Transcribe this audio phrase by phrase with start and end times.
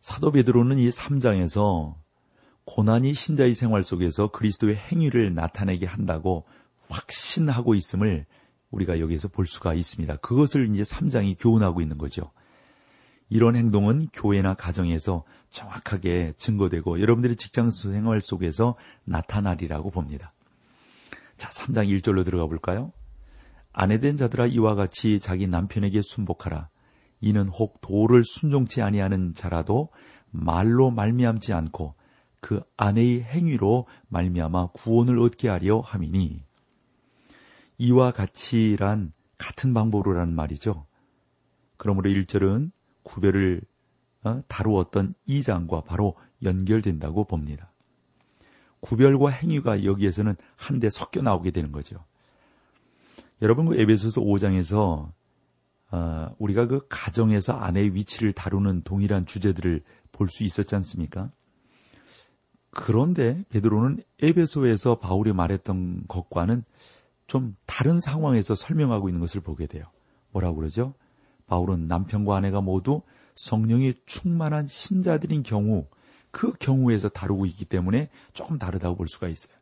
[0.00, 1.96] 사도 베드로는 이 3장에서
[2.64, 6.46] 고난이 신자의 생활 속에서 그리스도의 행위를 나타내게 한다고
[6.88, 8.26] 확신하고 있음을
[8.70, 10.16] 우리가 여기에서 볼 수가 있습니다.
[10.16, 12.30] 그것을 이제 3장이 교훈하고 있는 거죠.
[13.30, 20.32] 이런 행동은 교회나 가정에서 정확하게 증거되고 여러분들의 직장 생활 속에서 나타나리라고 봅니다.
[21.36, 22.92] 자, 3장 1절로 들어가 볼까요?
[23.72, 26.68] 아내된 자들아 이와 같이 자기 남편에게 순복하라.
[27.20, 29.88] 이는 혹 도를 순종치 아니하는 자라도
[30.30, 31.94] 말로 말미암지 않고
[32.40, 36.44] 그 아내의 행위로 말미암아 구원을 얻게 하려 함이니
[37.78, 40.86] 이와 같이란 같은 방법으로라는 말이죠.
[41.76, 42.70] 그러므로 1절은
[43.04, 43.62] 구별을
[44.24, 47.72] 어, 다루었던 2장과 바로 연결된다고 봅니다.
[48.80, 52.04] 구별과 행위가 여기에서는 한데 섞여 나오게 되는 거죠.
[53.42, 55.12] 여러분 그 에베소서 5장에서
[55.90, 61.30] 어, 우리가 그 가정에서 아내의 위치를 다루는 동일한 주제들을 볼 수 있었지 않습니까?
[62.70, 66.64] 그런데 베드로는 에베소에서 바울이 말했던 것과는
[67.26, 69.84] 좀 다른 상황에서 설명하고 있는 것을 보게 돼요.
[70.32, 70.94] 뭐라고 그러죠?
[71.46, 73.02] 바울은 남편과 아내가 모두
[73.36, 75.86] 성령이 충만한 신자들인 경우
[76.30, 79.56] 그 경우에서 다루고 있기 때문에 조금 다르다고 볼 수가 있어요.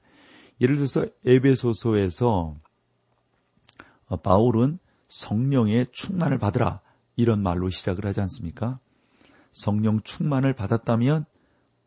[0.61, 2.57] 예를 들어서 에베소서에서
[4.07, 6.81] 어, 바울은 성령의 충만을 받으라
[7.17, 8.79] 이런 말로 시작을 하지 않습니까?
[9.53, 11.25] 성령 충만을 받았다면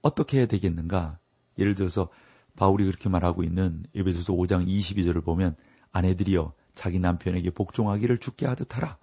[0.01, 1.19] 어떻게 해야 되겠는가?
[1.57, 2.09] 예를 들어서
[2.55, 5.55] 바울이 그렇게 말하고 있는 에베소서 5장 22절을 보면
[5.91, 8.97] 아내들이여 자기 남편에게 복종하기를 죽게 하듯 하라.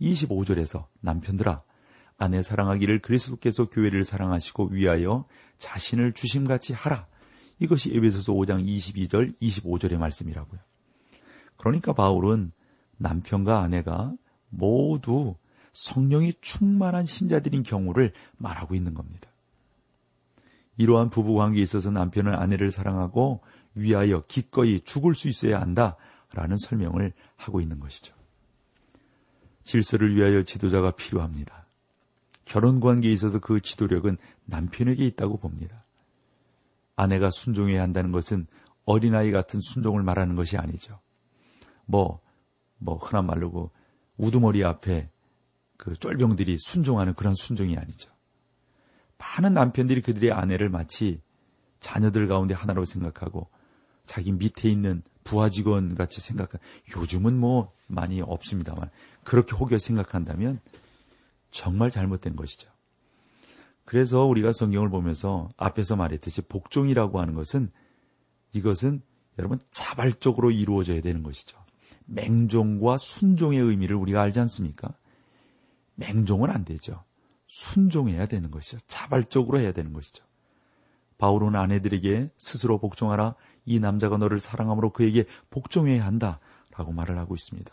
[0.00, 1.62] 25절에서 남편들아
[2.18, 5.26] 아내 사랑하기를 그리스도께서 교회를 사랑하시고 위하여
[5.58, 7.06] 자신을 주심같이 하라.
[7.58, 10.60] 이것이 에베소서 5장 22절 25절의 말씀이라고요.
[11.56, 12.52] 그러니까 바울은
[13.02, 14.14] 남편과 아내가
[14.48, 15.34] 모두
[15.72, 19.28] 성령이 충만한 신자들인 경우를 말하고 있는 겁니다.
[20.76, 23.40] 이러한 부부 관계에 있어서 남편은 아내를 사랑하고
[23.74, 25.96] 위하여 기꺼이 죽을 수 있어야 한다
[26.32, 28.14] 라는 설명을 하고 있는 것이죠.
[29.64, 31.66] 질서를 위하여 지도자가 필요합니다.
[32.44, 35.84] 결혼 관계에 있어서 그 지도력은 남편에게 있다고 봅니다.
[36.96, 38.46] 아내가 순종해야 한다는 것은
[38.84, 40.98] 어린아이 같은 순종을 말하는 것이 아니죠.
[41.86, 42.20] 뭐,
[42.82, 43.68] 뭐, 흔한 말로 그
[44.16, 45.10] 우두머리 앞에
[45.76, 48.12] 그 쫄병들이 순종하는 그런 순종이 아니죠.
[49.18, 51.20] 많은 남편들이 그들의 아내를 마치
[51.80, 53.48] 자녀들 가운데 하나로 생각하고
[54.04, 56.60] 자기 밑에 있는 부하 직원 같이 생각한
[56.96, 58.90] 요즘은 뭐 많이 없습니다만
[59.24, 60.60] 그렇게 혹여 생각한다면
[61.50, 62.70] 정말 잘못된 것이죠.
[63.84, 67.70] 그래서 우리가 성경을 보면서 앞에서 말했듯이 복종이라고 하는 것은
[68.52, 69.02] 이것은
[69.38, 71.61] 여러분 자발적으로 이루어져야 되는 것이죠.
[72.06, 74.94] 맹종과 순종의 의미를 우리가 알지 않습니까?
[75.94, 77.02] 맹종은 안 되죠.
[77.46, 78.78] 순종해야 되는 것이죠.
[78.86, 80.24] 자발적으로 해야 되는 것이죠.
[81.18, 83.34] 바울은 아내들에게 스스로 복종하라.
[83.64, 86.40] 이 남자가 너를 사랑함으로 그에게 복종해야 한다.
[86.76, 87.70] 라고 말을 하고 있습니다.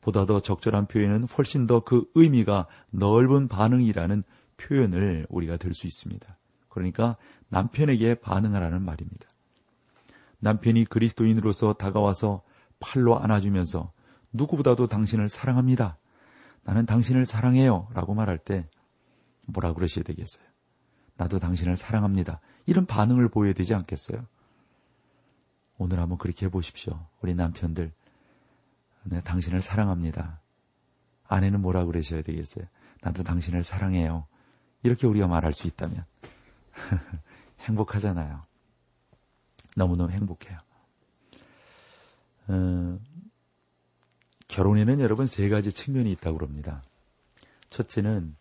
[0.00, 4.22] 보다 더 적절한 표현은 훨씬 더 그 의미가 넓은 반응이라는
[4.56, 6.38] 표현을 우리가 들 수 있습니다.
[6.68, 7.16] 그러니까
[7.48, 9.26] 남편에게 반응하라는 말입니다.
[10.38, 12.42] 남편이 그리스도인으로서 다가와서
[12.80, 13.92] 팔로 안아주면서
[14.32, 15.98] 누구보다도 당신을 사랑합니다.
[16.64, 17.88] 나는 당신을 사랑해요.
[17.94, 18.68] 라고 말할 때
[19.46, 20.44] 뭐라 그러셔야 되겠어요?
[21.16, 22.40] 나도 당신을 사랑합니다.
[22.66, 24.26] 이런 반응을 보여야 되지 않겠어요?
[25.78, 27.06] 오늘 한번 그렇게 해보십시오.
[27.20, 27.92] 우리 남편들.
[29.04, 30.40] 네, 당신을 사랑합니다.
[31.26, 32.66] 아내는 뭐라 그러셔야 되겠어요?
[33.02, 34.26] 나도 당신을 사랑해요.
[34.82, 36.04] 이렇게 우리가 말할 수 있다면
[37.60, 38.42] 행복하잖아요.
[39.76, 40.58] 너무너무 행복해요.
[42.50, 42.98] 어,
[44.48, 46.82] 결혼에는 여러분 세 가지 측면이 있다고 그럽니다.
[47.70, 48.34] 첫째는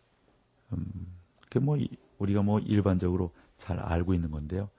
[0.73, 1.17] 음,
[1.49, 1.77] 그뭐
[2.17, 4.69] 우리가 뭐 일반적으로 잘 알고 있는 건데요.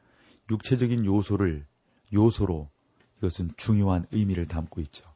[0.51, 1.65] 육체적인 요소를
[2.13, 2.69] 요소로
[3.19, 5.09] 이것은 중요한 의미를 담고 있죠.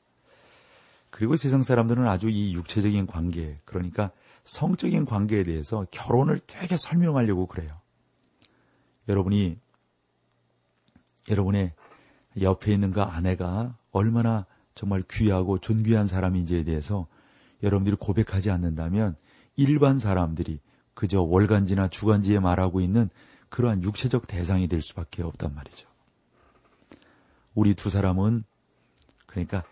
[1.11, 4.13] 그리고 세상 사람들은 아주 이 육체적인 관계, 그러니까
[4.45, 7.81] 성적인 관계에 대해서 결혼을 되게 설명하려고 그래요.
[9.09, 9.59] 여러분이
[11.29, 11.73] 여러분의
[12.41, 17.07] 옆에 있는 그 아내가 얼마나 정말 귀하고 존귀한 사람인지에 대해서
[17.63, 19.17] 여러분들이 고백하지 않는다면
[19.57, 20.61] 일반 사람들이
[20.95, 23.09] 그저 월간지나 주간지에 말하고 있는
[23.49, 25.89] 그러한 육체적 대상이 될 수밖에 없단 말이죠.
[27.55, 28.45] 우리 두 사람은
[29.27, 29.65] 그러니까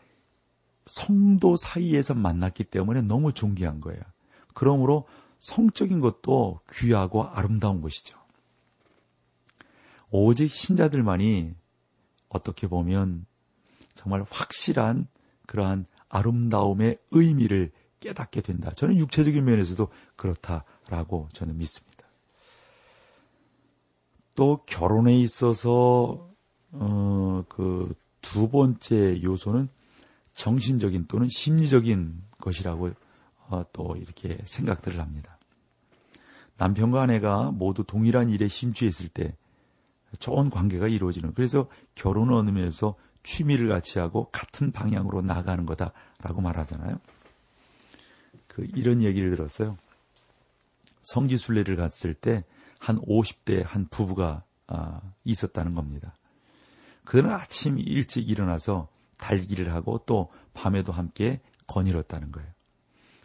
[0.87, 4.00] 성도 사이에서 만났기 때문에 너무 존귀한 거예요.
[4.55, 5.06] 그러므로
[5.38, 8.19] 성적인 것도 귀하고 아름다운 것이죠.
[10.11, 11.55] 오직 신자들만이
[12.32, 13.26] 어떻게 보면
[13.94, 15.06] 정말 확실한
[15.46, 17.70] 그러한 아름다움의 의미를
[18.00, 18.73] 깨닫게 된다.
[18.75, 22.06] 저는 육체적인 면에서도 그렇다라고 저는 믿습니다.
[24.34, 26.29] 또 결혼에 있어서
[26.73, 29.69] 어, 그 두 번째 요소는
[30.32, 32.93] 정신적인 또는 심리적인 것이라고
[33.49, 35.38] 어, 또 이렇게 생각들을 합니다.
[36.56, 39.37] 남편과 아내가 모두 동일한 일에 심취했을 때
[40.19, 46.99] 좋은 관계가 이루어지는 그래서 결혼을 얻으면서 취미를 같이 하고 같은 방향으로 나가는 거다라고 말하잖아요.
[48.49, 49.76] 그 이런 얘기를 들었어요.
[51.03, 52.44] 성지 순례를 갔을 때
[52.82, 56.15] 한 50대 한 부부가 아, 있었다는 겁니다.
[57.05, 58.88] 그들은 아침 일찍 일어나서
[59.19, 62.49] 달기를 하고 또 밤에도 함께 거닐었다는 거예요.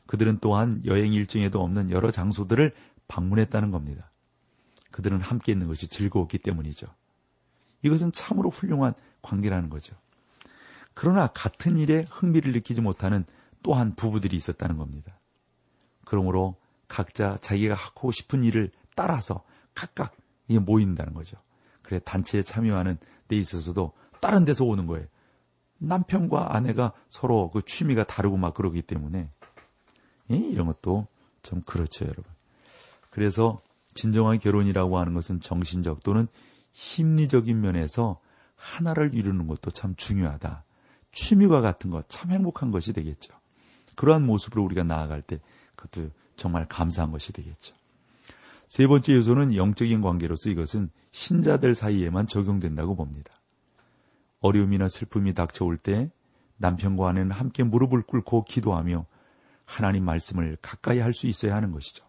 [0.06, 2.74] 그들은 또한 여행 일정에도 없는 여러 장소들을
[3.08, 4.12] 방문했다는 겁니다.
[4.98, 6.88] 그들은 함께 있는 것이 즐거웠기 때문이죠.
[7.84, 9.96] 이것은 참으로 훌륭한 관계라는 거죠.
[10.96, 13.24] 그러나 같은 일에 흥미를 느끼지 못하는
[13.62, 15.20] 또한 부부들이 있었다는 겁니다.
[16.04, 16.56] 그러므로
[16.88, 19.44] 각자 자기가 하고 싶은 일을 따라서
[19.76, 20.18] 각각
[20.48, 21.38] 모인다는 거죠.
[21.84, 22.98] 그래 단체에 참여하는
[23.28, 25.06] 데 있어서도 다른 데서 오는 거예요.
[25.78, 29.30] 남편과 아내가 서로 그 취미가 다르고 막 그러기 때문에
[30.32, 30.36] 예?
[30.36, 31.06] 이런 것도
[31.44, 32.24] 좀 그렇죠, 여러분.
[33.12, 33.62] 그래서
[33.98, 36.28] 진정한 결혼이라고 하는 것은 정신적 또는
[36.72, 38.22] 심리적인 면에서
[38.56, 40.64] 하나를 이루는 것도 참 중요하다.
[41.12, 43.34] 취미와 같은 것 참 행복한 것이 되겠죠.
[43.96, 45.40] 그러한 모습으로 우리가 나아갈 때
[45.76, 47.76] 그것도 정말 감사한 것이 되겠죠.
[48.68, 53.34] 세 번째 요소는 영적인 관계로서 이것은 신자들 사이에만 적용된다고 봅니다.
[54.42, 56.12] 어려움이나 슬픔이 닥쳐올 때
[56.58, 59.06] 남편과 아내는 함께 무릎을 꿇고 기도하며
[59.66, 62.07] 하나님 말씀을 가까이 할 수 있어야 하는 것이죠.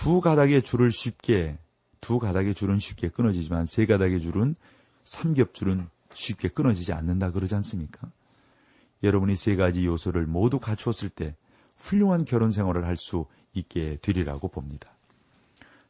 [0.00, 1.58] 두 가닥의 줄을 쉽게
[2.00, 4.54] 두 가닥의 줄은 쉽게 끊어지지만 세 가닥의 줄은
[5.02, 8.08] 삼겹줄은 쉽게 끊어지지 않는다 그러지 않습니까?
[9.02, 11.34] 여러분이 세 가지 요소를 모두 갖추었을 때
[11.76, 14.96] 훌륭한 결혼 생활을 할 수 있게 되리라고 봅니다.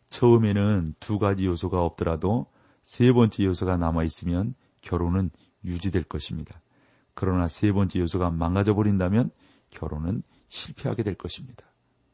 [0.08, 2.46] 처음에는 두 가지 요소가 없더라도
[2.84, 5.30] 세 번째 요소가 남아 있으면 결혼은
[5.66, 6.62] 유지될 것입니다.
[7.12, 9.30] 그러나 세 번째 요소가 망가져 버린다면
[9.68, 11.66] 결혼은 실패하게 될 것입니다.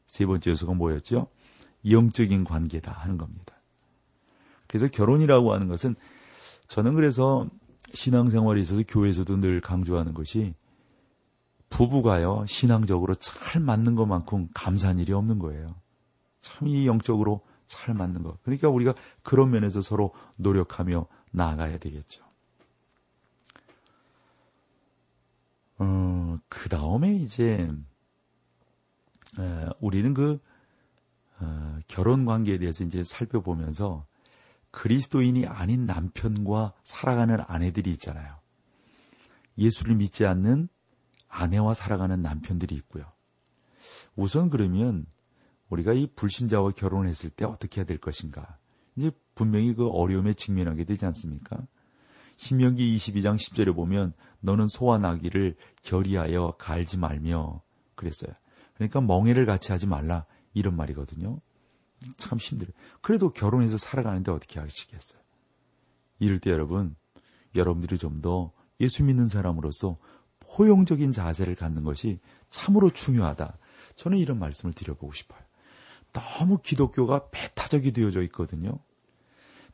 [0.07, 1.29] 세 번째 요소가 뭐였죠?
[1.89, 3.55] 영적인 관계다 하는 겁니다.
[4.67, 5.95] 그래서 결혼이라고 하는 것은
[6.67, 7.47] 저는 그래서
[7.93, 10.53] 신앙생활에 있어서 교회에서도 늘 강조하는 것이
[11.69, 15.75] 부부가요, 신앙적으로 잘 맞는 것만큼 감사한 일이 없는 거예요.
[16.41, 18.41] 참 이 영적으로 잘 맞는 것.
[18.43, 18.93] 그러니까 우리가
[19.23, 22.23] 그런 면에서 서로 노력하며 나아가야 되겠죠.
[25.77, 27.67] 어, 그 다음에 이제,
[29.39, 30.39] 에, 우리는 그,
[31.39, 34.05] 어, 결혼 관계에 대해서 이제 살펴보면서
[34.71, 38.27] 그리스도인이 아닌 남편과 살아가는 아내들이 있잖아요.
[39.57, 40.67] 예수를 믿지 않는
[41.29, 43.05] 아내와 살아가는 남편들이 있고요.
[44.15, 45.05] 우선 그러면
[45.69, 48.57] 우리가 이 불신자와 결혼을 했을 때 어떻게 해야 될 것인가?
[48.95, 51.65] 이제 분명히 그 어려움에 직면하게 되지 않습니까?
[52.37, 57.61] 신명기 22장 10절에 보면 너는 소와 나귀를 결의하여 갈지 말며
[57.95, 58.33] 그랬어요.
[58.75, 61.39] 그러니까 멍해를 같이 하지 말라 이런 말이거든요.
[62.17, 62.73] 참 힘들어요.
[63.01, 65.21] 그래도 결혼해서 살아가는데 어떻게 하시겠어요?
[66.19, 66.95] 이럴 때 여러분,
[67.55, 69.97] 여러분들이 좀 더 예수 믿는 사람으로서
[70.39, 72.19] 포용적인 자세를 갖는 것이
[72.49, 73.57] 참으로 중요하다.
[73.95, 75.41] 저는 이런 말씀을 드려보고 싶어요.
[76.11, 78.79] 너무 기독교가 배타적이 되어져 있거든요.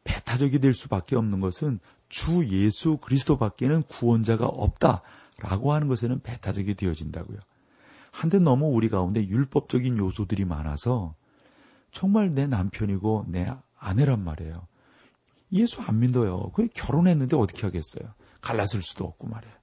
[0.04, 7.38] 배타적이 될 수밖에 없는 것은 주 예수 그리스도밖에는 구원자가 없다라고 하는 것에는 배타적이 되어진다고요.
[8.12, 11.16] 한데 너무 우리 가운데 율법적인 요소들이 많아서
[11.92, 14.68] 정말 내 남편이고 내 아내란 말이에요.
[15.54, 16.52] 예수 안 믿어요.
[16.54, 18.14] 그 결혼했는데 어떻게 하겠어요?
[18.42, 19.56] 갈라설 수도 없고 말이에요.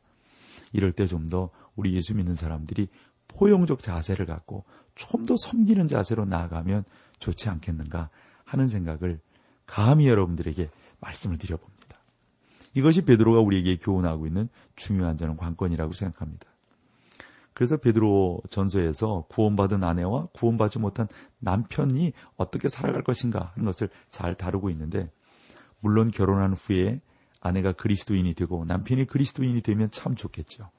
[0.73, 2.89] 이럴 때 좀 더 우리 예수 믿는 사람들이
[3.29, 4.65] 포용적 자세를 갖고
[4.95, 6.85] 좀 더 섬기는 자세로 나아가면
[7.21, 8.11] 좋지 않겠는가
[8.45, 9.21] 하는 생각을
[9.67, 11.99] 감히 여러분들에게 말씀을 드려봅니다.
[12.75, 16.47] 이것이 베드로가 우리에게 교훈하고 있는 중요한 저는 관건이라고 생각합니다.
[17.59, 21.09] 그래서 베드로 전서에서 구원받은 아내와 구원받지 못한
[21.41, 25.11] 남편이 어떻게 살아갈 것인가 하는 것을 잘 다루고 있는데
[25.81, 27.01] 물론 결혼한 후에
[27.41, 30.71] 아내가 그리스도인이 되고 남편이 그리스도인이 되면 참 좋겠죠.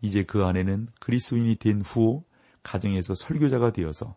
[0.00, 2.24] 이제 그 아내는 그리스도인이 된 후
[2.62, 4.16] 가정에서 설교자가 되어서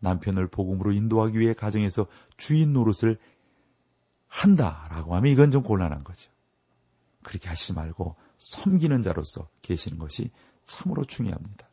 [0.00, 3.18] 남편을 복음으로 인도하기 위해 가정에서 주인 노릇을
[4.26, 6.28] 한다라고 하면 이건 좀 곤란한 거죠.
[7.22, 10.32] 그렇게 하시지 말고 섬기는 자로서 계시는 것이
[10.68, 11.68] 참으로 중요합니다.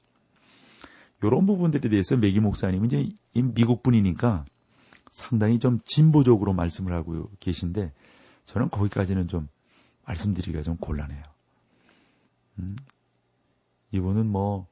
[1.22, 4.46] 이런 부분들에 대해서 매기 목사님은 이제 미국 분이니까
[5.12, 7.94] 상당히 좀 진보적으로 말씀을 하고 계신데
[8.46, 9.48] 저는 거기까지는 좀
[10.06, 11.24] 말씀드리기가 좀 곤란해요.
[12.60, 12.76] 음,
[13.92, 14.68] 이분은 뭐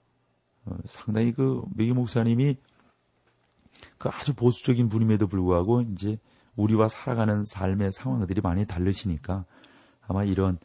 [0.66, 2.58] 어, 상당히 그 매기 목사님이
[3.98, 6.20] 그 아주 보수적인 분임에도 불구하고 이제
[6.56, 9.46] 우리와 살아가는 삶의 상황들이 많이 다르시니까
[10.02, 10.60] 아마 이런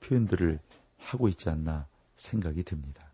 [0.00, 0.58] 표현들을
[0.96, 1.86] 하고 있지 않나
[2.24, 3.12] 생각이 듭니다.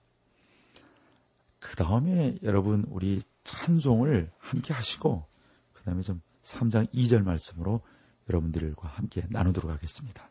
[1.59, 5.26] 그 다음에 여러분 우리 찬송을 함께 하시고
[5.73, 7.83] 그 다음에 좀 3장 2절 말씀으로
[8.29, 10.31] 여러분들과 함께 나누도록 하겠습니다.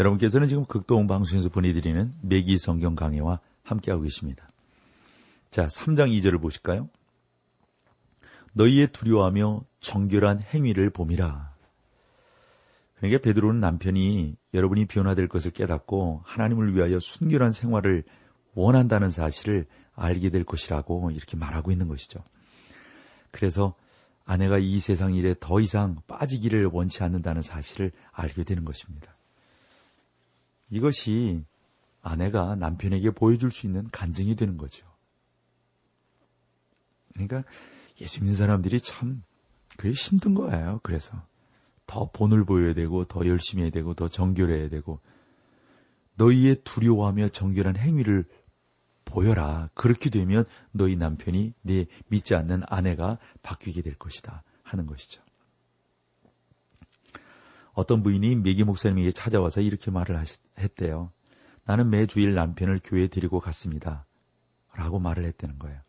[0.00, 4.48] 여러분께서는 지금 극동 방송에서 보내드리는 매기 성경 강해와 함께하고 계십니다.
[5.50, 6.88] 자, 3장 2절을 보실까요?
[8.54, 11.54] 너희의 두려워하며 정결한 행위를 봄이라.
[12.96, 18.04] 그러니까 베드로는 남편이 여러분이 변화될 것을 깨닫고 하나님을 위하여 순결한 생활을
[18.54, 22.20] 원한다는 사실을 알게 될 것이라고 이렇게 말하고 있는 것이죠.
[23.30, 23.74] 그래서
[24.24, 29.14] 아내가 이 세상 일에 더 이상 빠지기를 원치 않는다는 사실을 알게 되는 것입니다.
[30.70, 31.44] 이것이
[32.02, 34.86] 아내가 남편에게 보여줄 수 있는 간증이 되는 거죠.
[37.12, 37.44] 그러니까
[38.00, 39.22] 예수 믿는 사람들이 참
[39.76, 40.80] 그게 힘든 거예요.
[40.82, 41.22] 그래서
[41.86, 45.00] 더 본을 보여야 되고 더 열심히 해야 되고 더 정결해야 되고
[46.14, 48.24] 너희의 두려워하며 정결한 행위를
[49.04, 49.70] 보여라.
[49.74, 54.44] 그렇게 되면 너희 남편이 네 믿지 않는 아내가 바뀌게 될 것이다.
[54.62, 55.22] 하는 것이죠.
[57.72, 60.22] 어떤 부인이 메기 목사님에게 찾아와서 이렇게 말을
[60.58, 61.12] 했대요.
[61.64, 64.06] 나는 매주일 남편을 교회에 데리고 갔습니다.
[64.74, 65.80] 라고 말을 했다는 거예요.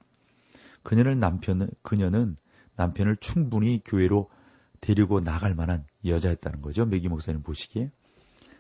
[0.83, 2.35] 그녀는 남편, 그녀는
[2.75, 4.29] 남편을 충분히 교회로
[4.79, 6.85] 데리고 나갈 만한 여자였다는 거죠.
[6.85, 7.91] 메기 목사님 보시기에.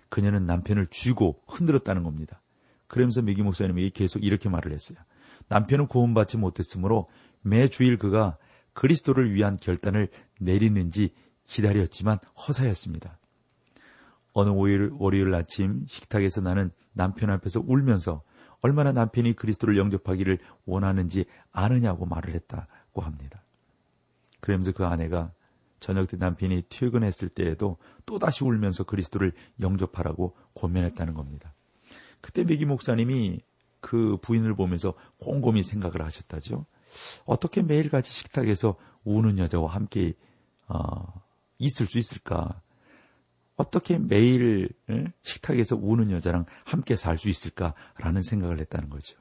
[0.09, 2.41] 그녀는 남편을 쥐고 흔들었다는 겁니다.
[2.87, 4.97] 그러면서 메기 목사님에게 계속 이렇게 말을 했어요.
[5.47, 7.09] 남편은 구원받지 못했으므로
[7.41, 8.37] 매주일 그가
[8.73, 10.09] 그리스도를 위한 결단을
[10.39, 11.13] 내리는지
[11.51, 12.17] 기다렸지만
[12.47, 13.17] 허사였습니다.
[14.33, 18.23] 어느 월요일, 월요일 아침 식탁에서 나는 남편 앞에서 울면서
[18.61, 23.43] 얼마나 남편이 그리스도를 영접하기를 원하는지 아느냐고 말을 했다고 합니다.
[24.39, 25.31] 그러면서 그 아내가
[25.81, 31.53] 저녁 때 남편이 퇴근했을 때에도 또다시 울면서 그리스도를 영접하라고 권면했다는 겁니다.
[32.21, 33.41] 그때 메기 목사님이
[33.81, 36.65] 그 부인을 보면서 곰곰이 생각을 하셨다죠.
[37.25, 40.13] 어떻게 매일같이 식탁에서 우는 여자와 함께
[40.67, 41.21] 어,
[41.61, 42.61] 있을 수 있을까?
[43.55, 44.69] 어떻게 매일
[45.21, 49.19] 식탁에서 우는 여자랑 함께 살 수 있을까라는 생각을 했다는 거죠.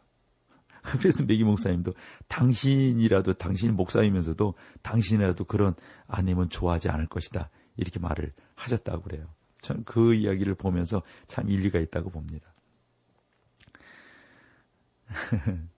[0.99, 1.93] 그래서 메기 목사님도
[2.29, 5.75] 당신이라도 당신이 목사이면서도 당신이라도 그런
[6.07, 9.27] 아내면 좋아하지 않을 것이다 이렇게 말을 하셨다고 그래요.
[9.61, 12.55] 저는 그 이야기를 보면서 참 일리가 있다고 봅니다.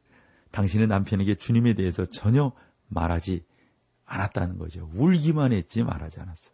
[0.53, 2.53] 당신의 남편에게 주님에 대해서 전혀
[2.87, 3.44] 말하지
[4.12, 4.88] 않았다는 거죠.
[4.94, 6.53] 울기만 했지 말하지 않았어.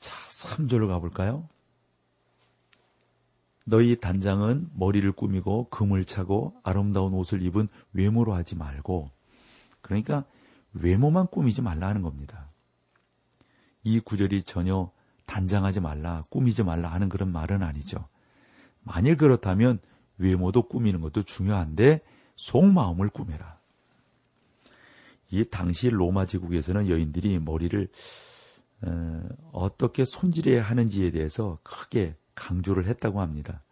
[0.00, 1.48] 자, 3절로 가볼까요?
[3.66, 9.10] 너희 단장은 머리를 꾸미고 금을 차고 아름다운 옷을 입은 외모로 하지 말고,
[9.82, 10.24] 그러니까
[10.72, 12.48] 외모만 꾸미지 말라 하는 겁니다.
[13.82, 14.90] 이 구절이 전혀
[15.26, 18.08] 단장하지 말라, 꾸미지 말라 하는 그런 말은 아니죠.
[18.82, 19.78] 만일 그렇다면
[20.16, 22.00] 외모도 꾸미는 것도 중요한데
[22.36, 23.59] 속마음을 꾸며라.
[25.30, 27.88] 이 당시 로마 제국에서는 여인들이 머리를
[29.52, 33.62] 어, 떻게 손질해야 하는지에 대해서 크게 강조를 했다고 합니다.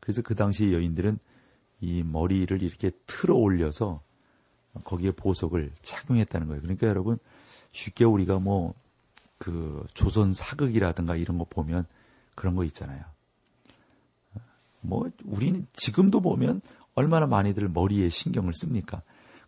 [0.00, 1.18] 그래서 그 당시 여인들은
[1.80, 4.00] 이 머리를 이렇게 틀어 올려서
[4.84, 6.62] 거기에 보석을 착용했다는 거예요.
[6.62, 7.18] 그러니까 여러분
[7.72, 8.74] 쉽게 우리가 뭐
[9.44, 11.84] 그 조선 사극이라든가 이런 거 보면
[12.34, 13.04] 그런 거 있잖아요.
[14.80, 16.62] 뭐 우리는 지금도 보면
[16.94, 19.02] 얼마나 많이들 머리에 신경을 씁니까?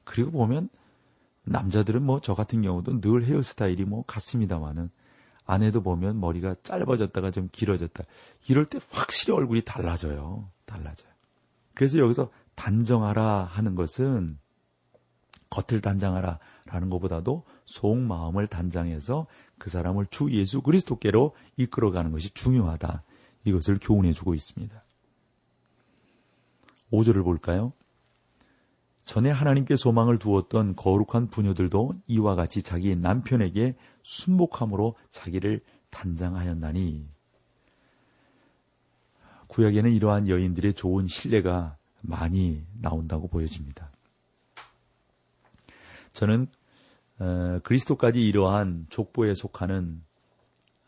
[0.04, 0.68] 그리고 보면
[1.46, 4.90] 남자들은 뭐 저 같은 경우도 늘 헤어스타일이 뭐 같습니다만은
[5.44, 8.02] 아내도 보면 머리가 짧아졌다가 좀 길어졌다.
[8.48, 10.50] 이럴 때 확실히 얼굴이 달라져요.
[10.64, 11.10] 달라져요.
[11.74, 14.38] 그래서 여기서 단정하라 하는 것은
[15.50, 19.26] 겉을 단장하라 라는 것보다도 속마음을 단장해서
[19.58, 23.04] 그 사람을 주 예수 그리스도께로 이끌어가는 것이 중요하다.
[23.44, 24.82] 이것을 교훈해 주고 있습니다.
[26.92, 27.72] 5절을 볼까요?
[29.06, 37.08] 전에 하나님께 소망을 두었던 거룩한 부녀들도 이와 같이 자기 남편에게 순복함으로 자기를 단장하였나니
[39.48, 43.90] 구약에는 이러한 여인들의 좋은 신뢰가 많이 나온다고 보여집니다.
[46.12, 46.48] 저는
[47.18, 50.02] 어, 그리스도까지 이러한 족보에 속하는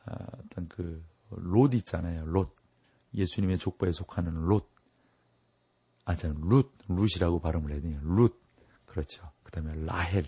[0.06, 0.12] 어,
[0.44, 2.24] 어떤 그 롯 있잖아요.
[2.26, 2.56] 롯
[3.14, 4.70] 예수님의 족보에 속하는 롯
[6.08, 8.40] 아, 저 룻, 룻이라고 발음을 해야 되요 룻.
[8.86, 9.30] 그렇죠.
[9.42, 10.24] 그 다음에 라헬.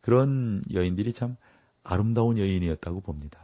[0.00, 1.36] 그런 여인들이 참
[1.84, 3.38] 아름다운 여인이었다고 봅니다.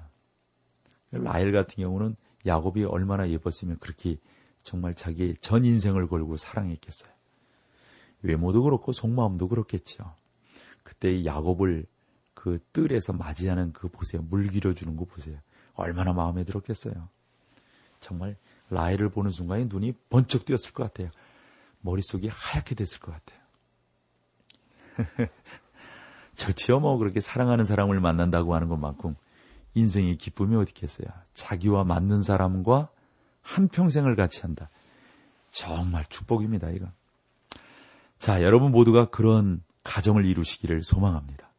[1.11, 4.17] 라헬 같은 경우는 야곱이 얼마나 예뻤으면 그렇게
[4.63, 7.13] 정말 자기의 전 인생을 걸고 사랑했겠어요.
[8.23, 10.15] 외모도 그렇고 속마음도 그렇겠죠.
[10.83, 11.85] 그때 야곱을
[12.33, 14.23] 그 뜰에서 맞이하는 그 보세요.
[14.23, 15.39] 물 길어주는 거 보세요.
[15.75, 17.11] 얼마나 마음에 들었겠어요.
[18.01, 18.39] 정말
[18.73, 21.11] 라헬을 보는 순간에 눈이 번쩍 뜨였을 것 같아요.
[21.81, 23.41] 머릿속이 하얗게 됐을 것 같아요.
[26.37, 29.15] 좋지요, 뭐, 그렇게 사랑하는 사람을 만난다고 하는 것만큼
[29.75, 31.09] 인생의 기쁨이 어디 있겠어요?
[31.35, 32.89] 자기와 맞는 사람과
[33.43, 34.71] 한평생을 같이 한다.
[35.51, 36.87] 정말 축복입니다, 이거.
[38.19, 41.51] 자, 여러분 모두가 그런 가정을 이루시기를 소망합니다.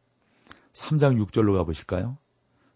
[0.72, 2.16] 3장 6절로 가보실까요?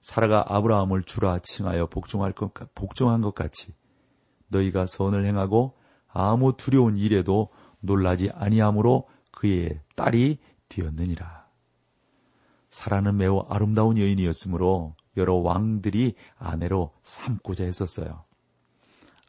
[0.01, 3.75] 사라가 아브라함을 주라 칭하여 복종할 것, 복종한 것 같이
[4.49, 5.77] 너희가 선을 행하고
[6.09, 7.49] 아무 두려운 일에도
[7.81, 11.47] 놀라지 아니함으로 그의 딸이 되었느니라.
[12.71, 18.25] 사라는 매우 아름다운 여인이었으므로 여러 왕들이 아내로 삼고자 했었어요.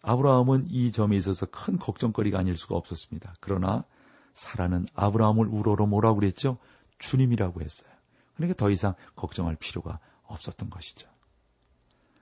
[0.02, 3.34] 아브라함은 이 점에 있어서 큰 걱정거리가 아닐 수가 없었습니다.
[3.40, 3.84] 그러나
[4.34, 6.58] 사라는 아브라함을 우러러 뭐라고 그랬죠?
[7.00, 7.90] 주님이라고 했어요.
[8.36, 11.10] 그러니까 더 이상 걱정할 필요가 없었던 것이죠.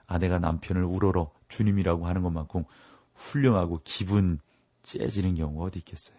[0.07, 2.63] 아내가 남편을 우러러 주님이라고 하는 것만큼
[3.13, 4.39] 훌륭하고 기분
[4.81, 6.17] 째지는 경우가 어디 있겠어요.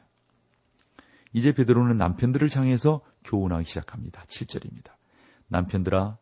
[1.33, 4.22] 이제 베드로는 남편들을 향해서 교훈하기 시작합니다.
[4.24, 4.92] 7절입니다.
[5.48, 6.18] 남편들아,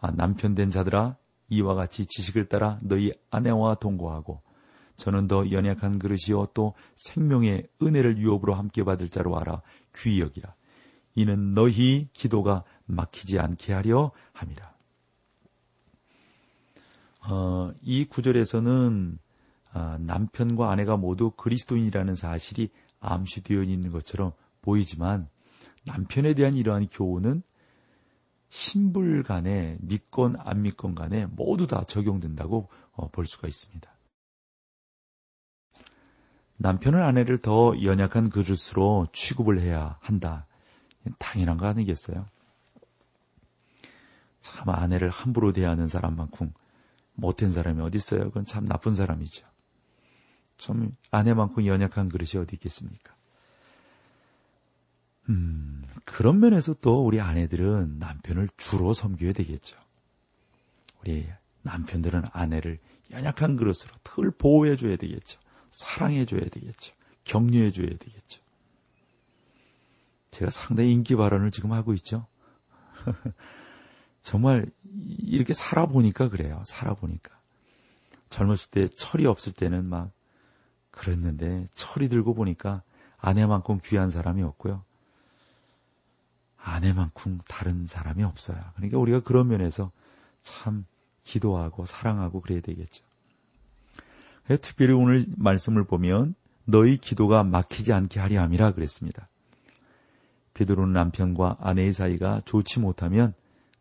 [0.00, 1.16] 아, 남편 된 자들아,
[1.50, 4.40] 이와 같이 지식을 따라 너희 아내와 동거하고
[4.96, 9.62] 저는 더 연약한 그릇이요 또 생명의 은혜를 유업으로 함께 받을 자로 알아
[9.96, 10.54] 귀히 여기라.
[11.14, 14.72] 이는 너희 기도가 막히지 않게 하려 함이라.
[17.28, 19.18] 어, 이 구절에서는
[19.72, 25.28] 아, 남편과 아내가 모두 그리스도인이라는 사실이 암시되어 있는 것처럼 보이지만
[25.84, 27.42] 남편에 대한 이러한 교훈은
[28.48, 33.90] 신불 간에 믿건 안 믿건 간에 모두 다 적용된다고 어, 볼 수가 있습니다.
[36.56, 40.46] 남편은 아내를 더 연약한 그릇으로 취급을 해야 한다.
[41.18, 42.26] 당연한 거 아니겠어요?
[44.42, 46.52] 참 아내를 함부로 대하는 사람만큼
[47.20, 48.24] 못된 사람이 어디 있어요?
[48.24, 49.46] 그건 참 나쁜 사람이죠.
[50.56, 53.14] 좀 아내만큼 연약한 그릇이 어디 있겠습니까?
[55.28, 59.78] 음, 그런 면에서 또 우리 아내들은 남편을 주로 섬겨야 되겠죠.
[61.00, 61.26] 우리
[61.62, 62.78] 남편들은 아내를
[63.10, 65.40] 연약한 그릇으로 덜 보호해줘야 되겠죠.
[65.70, 66.94] 사랑해줘야 되겠죠.
[67.24, 68.42] 격려해줘야 되겠죠.
[70.30, 72.26] 제가 상당히 인기 발언을 지금 하고 있죠.
[74.22, 74.66] 정말
[75.18, 76.62] 이렇게 살아보니까 그래요.
[76.66, 77.30] 살아보니까.
[78.28, 80.10] 젊었을 때 철이 없을 때는 막
[80.90, 82.82] 그랬는데 철이 들고 보니까
[83.18, 84.84] 아내만큼 귀한 사람이 없고요.
[86.56, 88.60] 아내만큼 다른 사람이 없어요.
[88.76, 89.90] 그러니까 우리가 그런 면에서
[90.42, 90.84] 참
[91.22, 93.04] 기도하고 사랑하고 그래야 되겠죠.
[94.60, 99.28] 특별히 오늘 말씀을 보면 너희 기도가 막히지 않게 하려 함이라 그랬습니다.
[100.54, 103.34] 베드로는 남편과 아내의 사이가 좋지 못하면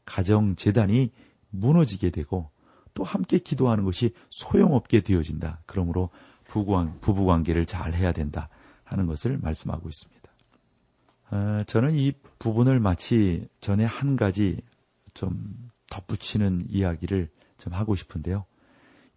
[0.10, 1.12] 가정 재단이
[1.52, 2.50] 무너지게 되고
[2.96, 5.62] 또 함께 기도하는 것이 소용없게 되어진다.
[5.68, 6.10] 그러므로
[6.46, 8.50] 부부 관계를 잘 해야 된다
[8.84, 10.30] 하는 것을 말씀하고 있습니다.
[11.32, 14.60] 어, 저는 이 부분을 마치 전에 한 가지
[15.14, 18.46] 좀 덧붙이는 이야기를 좀 하고 싶은데요.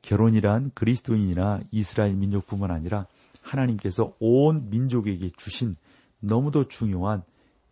[0.03, 3.07] 결혼이란 그리스도인이나 이스라엘 민족뿐만 아니라
[3.41, 5.75] 하나님께서 온 민족에게 주신
[6.21, 7.23] 너무도 중요한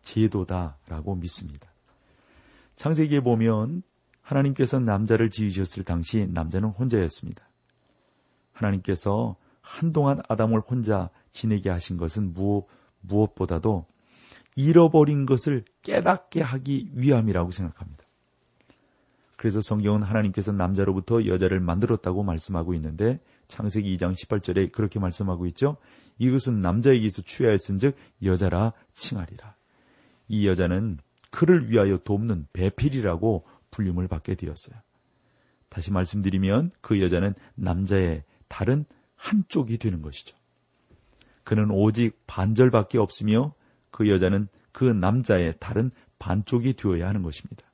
[0.00, 1.69] 제도다라고 믿습니다.
[2.80, 3.82] 창세기에 보면
[4.22, 7.46] 하나님께서 남자를 지으셨을 당시 남자는 혼자였습니다.
[8.52, 12.68] 하나님께서 한동안 아담을 혼자 지내게 하신 것은 무엇,
[13.02, 13.84] 무엇보다도
[14.56, 18.04] 잃어버린 것을 깨닫게 하기 위함이라고 생각합니다.
[19.36, 25.76] 그래서 성경은 하나님께서 남자로부터 여자를 만들었다고 말씀하고 있는데 창세기 2장 18절에 그렇게 말씀하고 있죠.
[26.16, 29.54] 이것은 남자에게서 취하였은즉 여자라 칭하리라.
[30.28, 30.96] 이 여자는
[31.30, 34.76] 그를 위하여 돕는 배필이라고 불림을 받게 되었어요.
[35.68, 40.36] 다시 말씀드리면 그 여자는 남자의 다른 한쪽이 되는 것이죠.
[41.44, 43.54] 그는 오직 반절밖에 없으며
[43.90, 47.64] 그 여자는 그 남자의 다른 반쪽이 되어야 하는 것입니다.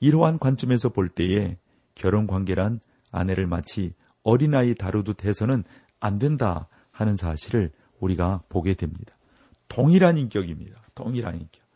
[0.00, 1.56] 이러한 관점에서 볼 때에
[1.94, 5.64] 결혼 관계란 아내를 마치 어린아이 다루듯 해서는
[6.00, 9.16] 안 된다 하는 사실을 우리가 보게 됩니다.
[9.68, 10.80] 동일한 인격입니다.
[10.94, 11.67] 동일한 인격.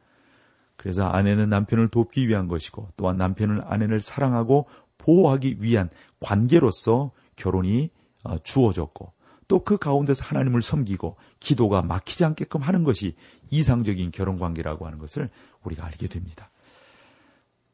[0.77, 7.91] 그래서 아내는 남편을 돕기 위한 것이고 또한 남편은 아내를 사랑하고 보호하기 위한 관계로서 결혼이
[8.25, 9.13] 어, 주어졌고
[9.49, 13.15] 또 그 가운데서 하나님을 섬기고 기도가 막히지 않게끔 하는 것이
[13.51, 15.29] 이상적인 결혼 관계라고 하는 것을
[15.63, 16.51] 우리가 알게 됩니다.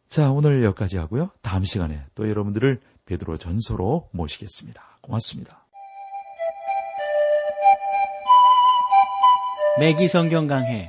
[0.09, 1.31] 자, 오늘 여기까지 하고요.
[1.41, 4.83] 다음 시간에 또 여러분들을 베드로 전서로 모시겠습니다.
[5.03, 5.67] 고맙습니다.
[9.79, 10.89] 매기 성경 강해